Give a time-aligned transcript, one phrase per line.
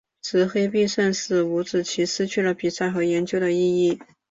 [0.19, 3.99] 执黑必胜使五子棋失去了比赛和研究的意义。